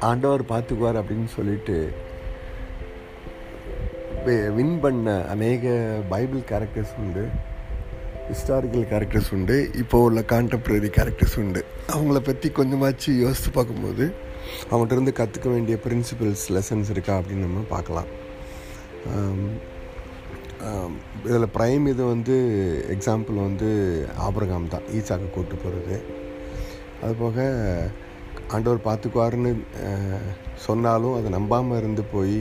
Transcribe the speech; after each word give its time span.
ஆண்டவர் 0.00 0.42
பார்த்துக்குவார் 0.48 0.98
அப்படின்னு 1.00 1.26
சொல்லிட்டு 1.26 1.76
வின் 4.56 4.80
பண்ண 4.80 5.24
அநேக 5.26 5.74
பைபிள் 6.08 6.40
கேரக்டர்ஸ் 6.50 6.94
உண்டு 6.98 7.24
ஹிஸ்டாரிக்கல் 8.30 8.86
கேரக்டர்ஸ் 8.92 9.32
உண்டு 9.32 9.70
இப்போ 9.74 10.00
உள்ள 10.00 10.20
கான்டெம்ப்ரரி 10.20 10.90
கேரக்டர்ஸ் 10.98 11.36
உண்டு. 11.36 11.64
அவங்கள 11.88 12.18
பற்றி 12.18 12.48
கொஞ்சமாச்சு 12.48 13.10
யோசித்து 13.18 13.50
பார்க்கும்போது 13.50 14.12
அவங்கள்ட்ட 14.70 14.92
இருந்து 14.92 15.12
கற்றுக்க 15.16 15.48
வேண்டிய 15.48 15.78
பிரின்சிபல்ஸ் 15.84 16.46
லெசன்ஸ் 16.48 16.90
இருக்கா 16.90 17.18
அப்படின்னு 17.18 17.46
நம்ம 17.46 17.64
பார்க்கலாம். 17.68 18.06
இதில் 21.28 21.52
ப்ரைம் 21.56 21.84
இது 21.92 22.02
வந்து 22.14 22.34
எக்ஸாம்பிள் 22.94 23.38
வந்து 23.46 23.68
ஆபரகாம் 24.26 24.72
தான் 24.74 24.86
ஈசாக்கு 24.98 25.28
கூட்டு 25.36 25.56
போகிறது 25.62 25.96
அதுபோக 27.04 27.46
ஆண்டவர் 28.54 28.86
பார்த்துக்குவாருன்னு 28.86 29.52
சொன்னாலும் 30.66 31.16
அதை 31.18 31.28
நம்பாமல் 31.36 31.78
இருந்து 31.80 32.02
போய் 32.14 32.38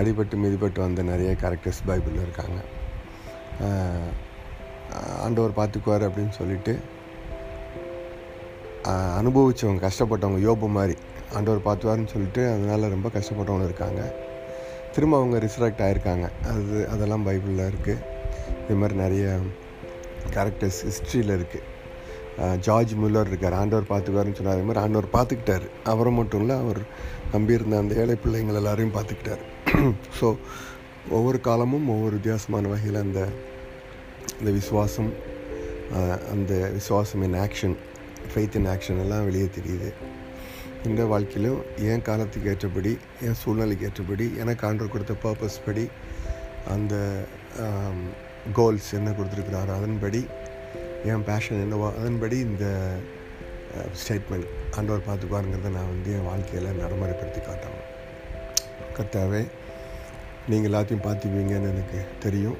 அடிபட்டு 0.00 0.42
மிதிப்பட்டு 0.42 0.80
வந்த 0.86 1.02
நிறைய 1.10 1.30
கேரக்டர்ஸ் 1.42 1.82
பைபிளில் 1.88 2.24
இருக்காங்க. 2.26 2.58
ஆண்டவர் 5.24 5.58
பார்த்துக்குவார் 5.60 6.06
அப்படின்னு 6.08 6.34
சொல்லிட்டு 6.40 6.74
அனுபவித்தவங்க 9.20 9.82
கஷ்டப்பட்டவங்க 9.86 10.40
யோபு 10.48 10.68
மாதிரி 10.78 10.94
ஆண்டவர் 11.36 11.66
பார்த்துவாருன்னு 11.66 12.12
சொல்லிட்டு 12.14 12.42
அதனால் 12.52 12.92
ரொம்ப 12.94 13.08
கஷ்டப்பட்டவங்க 13.16 13.66
இருக்காங்க. 13.70 14.02
திரும்ப 14.94 15.16
அவங்க 15.20 15.36
ரிசரக்ட் 15.46 15.82
ஆகிருக்காங்க 15.86 16.26
அது 16.52 16.78
அதெல்லாம் 16.94 17.26
பைபிளில் 17.28 17.68
இருக்குது 17.70 18.02
இது 18.64 18.78
மாதிரி 18.80 18.96
நிறைய 19.04 19.24
கேரக்டர்ஸ் 20.34 20.80
ஹிஸ்ட்ரியில் 20.88 21.36
இருக்குது 21.38 21.66
ஜார்ஜ் 22.66 22.92
முல்லர் 23.00 23.30
இருக்கார். 23.30 23.56
ஆண்டவர் 23.60 23.90
பார்த்துக்குவாருன்னு 23.90 24.38
சொன்னார். 24.38 24.56
அதே 24.56 24.66
மாதிரி 24.68 24.82
ஆண்டவர் 24.84 25.08
பார்த்துக்கிட்டார். 25.16 25.64
அவரை 25.92 26.12
மட்டும் 26.18 26.42
இல்லை 26.42 26.56
அவர் 26.64 26.80
நம்பியிருந்த 27.32 27.80
அந்த 27.82 27.94
ஏழை 28.02 28.16
பிள்ளைங்கள் 28.24 28.58
எல்லாரையும் 28.60 28.94
பார்த்துக்கிட்டார். 28.98 29.42
ஸோ 30.20 30.28
ஒவ்வொரு 31.16 31.38
காலமும் 31.48 31.86
ஒவ்வொரு 31.92 32.14
வித்தியாசமான 32.18 32.68
வகையில் 32.72 32.98
அந்த 33.04 33.20
இந்த 34.40 34.50
விசுவாசம் 34.58 35.10
அந்த 36.32 36.52
விசுவாசம் 36.78 37.22
in 37.28 37.36
action 37.44 37.76
faith 38.32 38.58
in 38.60 38.68
action 38.74 39.00
எல்லாம் 39.04 39.26
வெளியே 39.28 39.48
தெரியுது. 39.58 39.88
இந்த 40.88 41.02
வாழ்க்கையிலும் 41.12 41.60
என் 41.90 42.06
காலத்துக்கு 42.08 42.50
ஏற்றபடி 42.52 42.92
என் 43.26 43.38
சூழ்நிலைக்கு 43.42 43.86
ஏற்றபடி 43.88 44.26
எனக்கு 44.42 44.64
ஆண்டர் 44.68 44.92
கொடுத்த 44.94 45.14
பர்பஸ் 45.24 45.64
படி 45.66 45.84
அந்த 46.74 46.94
கோல்ஸ் 48.58 48.90
என்ன 48.98 49.10
கொடுத்துருக்குறாரோ 49.10 49.72
அதன்படி 49.80 50.20
என் 51.10 51.24
பேஷன் 51.28 51.62
என்னவோ 51.64 51.88
அதன்படி 52.00 52.36
இந்த 52.48 52.66
ஸ்டேட்மெண்ட் 54.00 54.48
ஆண்டவர் 54.76 55.06
பார்த்துக்குவாருங்கிறத 55.08 55.70
நான் 55.76 55.92
வந்து 55.94 56.10
என் 56.16 56.28
வாழ்க்கையில் 56.30 56.78
நடைமுறைப்படுத்தி 56.80 57.40
காட்டணும். 57.48 57.86
கரெக்டாகவே 58.96 59.42
நீங்கள் 60.50 60.70
எல்லாத்தையும் 60.70 61.04
பார்த்துப்பீங்கன்னு 61.06 61.70
எனக்கு 61.74 62.00
தெரியும். 62.24 62.58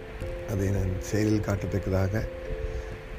அதை 0.52 0.68
நான் 0.76 0.92
செயலில் 1.08 1.46
காட்டத்தக்கதாக 1.48 2.22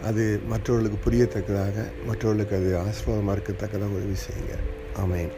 அது 0.04 0.40
மற்றவர்களுக்கு 0.48 1.12
புரியத்தக்கதாக 1.12 1.86
மற்றவர்களுக்கு 2.06 2.56
அது 2.56 2.78
ஆசீர்வாதமாக 2.78 3.38
இருக்கத்தக்கதாக 3.38 3.96
உதவி 4.00 4.18
செய்யுங்க. 4.28 4.56
ஆமேன். 5.04 5.32